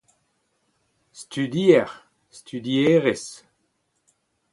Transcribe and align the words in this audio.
studier, 1.11 1.85
studierez 2.31 3.45